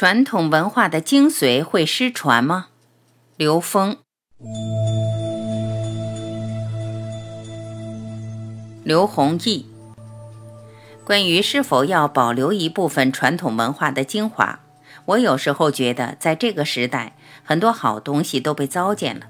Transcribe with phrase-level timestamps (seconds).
[0.00, 2.68] 传统文化的精髓会失传吗？
[3.36, 3.98] 刘峰、
[8.82, 9.66] 刘弘毅。
[11.04, 14.60] 关于是否要保留一部分传统文化的精华，
[15.04, 17.14] 我有时候觉得，在这个时代，
[17.44, 19.26] 很多好东西都被糟践了。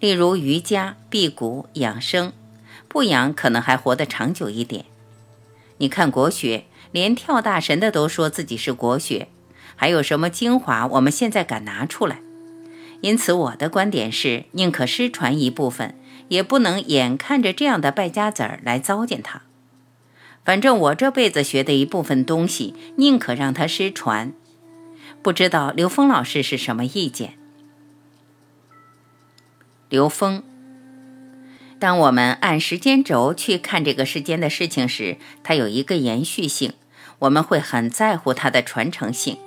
[0.00, 2.32] 例如瑜伽、辟谷、养生，
[2.88, 4.84] 不养可能还活得长久一点。
[5.76, 9.28] 你看国学，连跳大神的都说自己是国学。
[9.76, 12.20] 还有什么精华，我们现在敢拿出来？
[13.00, 15.96] 因此，我的观点是，宁可失传一部分，
[16.28, 19.42] 也不能眼看着这样的败家子儿来糟践它。
[20.44, 24.32] 反正我这辈子学的一部分东西，宁可让它失传。
[25.20, 27.34] 不知道刘峰老师是什么意见？
[29.88, 30.42] 刘峰，
[31.78, 36.72] 当我们按时间轴去看这个世间的事情时，它有一个延续性，
[37.20, 39.38] 我们会很在乎它的传承性。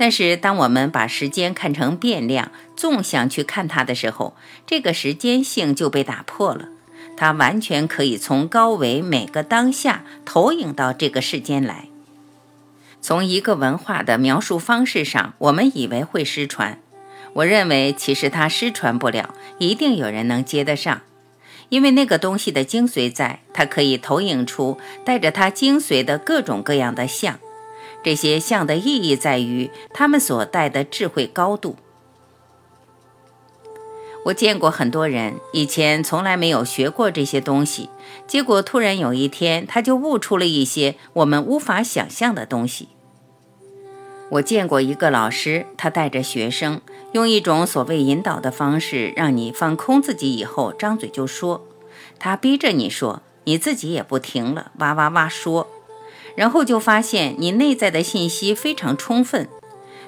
[0.00, 6.68] 但是，当我们把时间看成变量、纵向去看它的时候，这个时间性就被打破了。
[7.16, 11.88] 它完全可以从高维每个当下投影到这个世间来。
[13.00, 16.78] 从一个文化的描述方式上，我们以为会失传。
[17.32, 21.02] 我认为，其实它失传不了，一定有人能接得上，
[21.70, 27.40] 因为那个东西的精髓在，它可以投影出带着它精髓的各种各样的像。
[28.02, 31.76] 这些像的意义在于他们所带的智慧高度。
[34.24, 37.88] 我见过很多人以前从来没有学过这些东西，
[38.26, 42.88] 结果突然有一天他就悟出了一些我们无法想象的东西。
[44.32, 51.66] 我见过一个老师，他带着学生用一种所谓引导的方式，让你放空自己以后张嘴就说，
[52.18, 55.66] 他逼着你说，你自己也不停了，哇哇哇说。
[56.38, 59.48] 然后就发现你内在的信息非常充分。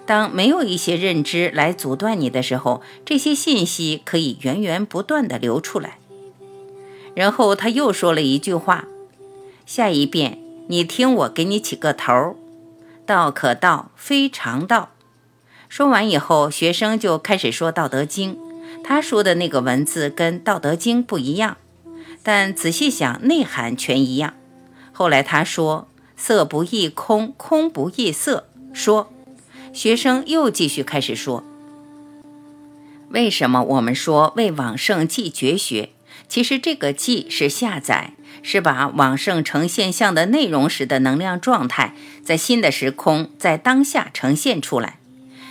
[0.06, 5.98] 当没有一些认知来阻断你的时候，这些信息可以源源不断的流出来。
[7.16, 8.84] 然后他又说了一句话
[9.66, 12.36] ：“下一遍，你听我给你起个头，
[13.04, 14.91] 道可道，非常道。”
[15.68, 18.36] 说完以后，学生就开始说《道德经》。
[18.84, 21.56] 他说的那个文字跟《道德经》不一样，
[22.22, 24.34] 但仔细想，内涵全一样。
[24.92, 25.88] 后来他说。
[26.20, 28.47] 色不异空，空不异色。
[28.75, 29.10] 说，
[29.72, 31.42] 学生又继续开始说：
[33.08, 35.88] 为什么我们说为往圣继绝学？
[36.28, 44.98] 其实这个继是下载，是把往圣呈现象的内容时的能量状态，在新的时空，在当下呈现出来。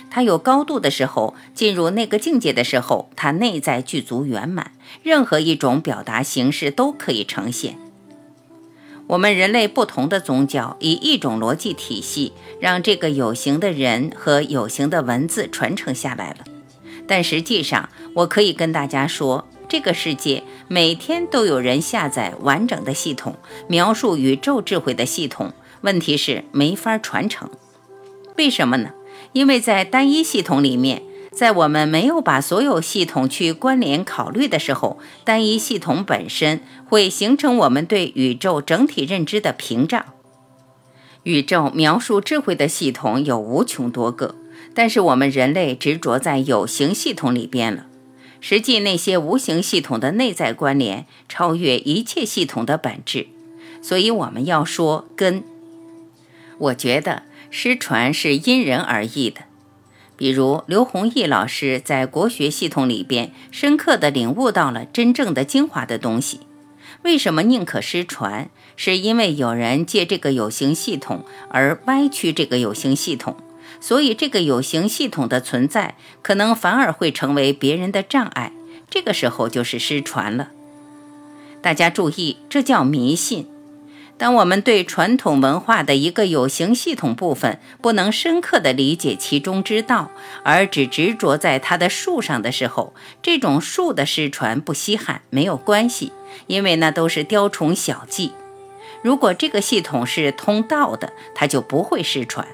[0.08, 4.70] 它有高度的时候，进入那个境界的时候，它内在具足圆满，
[5.02, 7.76] 任何一种表达形式都可以呈现。
[9.10, 16.44] 我们人类不同的宗教以一种逻辑体系，让这个有形的人和有形的文字传承下来了。
[17.08, 23.34] 但实际上，我可以跟大家说，这个世界每天都有人下载完整的系统，
[23.66, 25.52] 描述宇宙智慧的系统。
[25.80, 27.50] 问题是没法传承，
[28.36, 28.90] 为什么呢？
[29.32, 31.02] 因为在单一系统里面。
[31.32, 40.04] 在我们没有把所有系统去关联考虑的时候，单一系统本身会形成我们对宇宙整体认知的屏障。
[41.22, 44.34] 宇宙描述智慧的系统有无穷多个，
[44.74, 47.86] 但是我们人类执着在有形系统里边了。
[48.40, 53.26] 实际那些无形系统的内在关联超越一切系统的本质，
[53.82, 55.44] 所以我们要说根。
[56.56, 59.42] 我觉得失传是因人而异的。
[60.20, 66.40] 比如刘弘毅老师在国学系统里边深刻地领悟到了真正的精华的东西。
[67.02, 68.50] 为什么宁可失传？
[68.76, 73.34] 是因为有人借这个有形系统而歪曲这个有形系统，
[73.80, 78.52] 所以这个有形系统的存在可能反而会成为别人的障碍。
[78.90, 80.50] 这个时候就是失传了。
[81.62, 83.46] 大家注意，这叫迷信。
[84.20, 90.10] 当我们对传统文化的一个有形系统部分不能深刻地理解其中之道，
[90.42, 96.12] 而只执着在它的术上的时候，这种术的失传不稀罕，没有关系，
[96.48, 98.32] 因为那都是雕虫小技。
[99.00, 102.46] 如果这个系统是通道的，它就不会失传。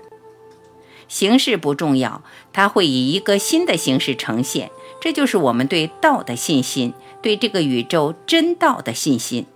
[1.09, 2.23] 形式不重要，
[2.53, 4.71] 它会以一个新的形式呈现。
[5.01, 9.47] 这就是我们对道的信心，对这个宇宙真道的信心。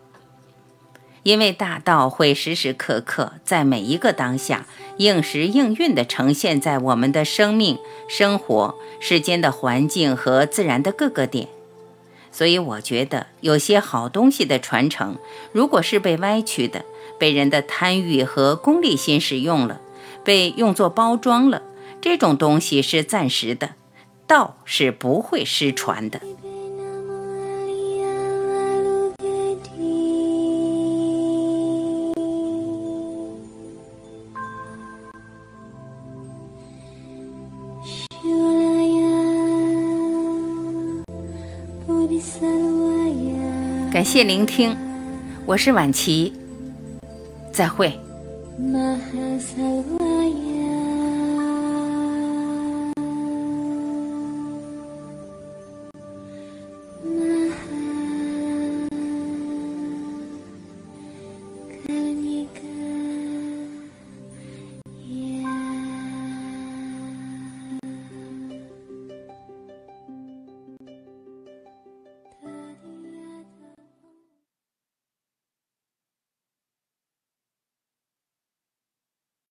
[1.22, 7.78] 因为大道会时时刻刻在每一个当下应时应运地呈现在我们的生命、
[8.08, 11.48] 生活、世间的环境和自然的各个点。
[12.32, 15.16] 所以，我觉得有些好东西的传承，
[15.52, 16.84] 如果是被歪曲的，
[17.18, 19.80] 被人的贪欲和功利心使用了，
[20.24, 21.60] 被用作包装了，
[22.00, 23.70] 这种东西是暂时的，
[24.26, 26.20] 道是不会失传的。
[43.92, 44.76] 感谢聆听，
[45.44, 46.32] 我是婉琪，
[47.52, 47.92] 再会。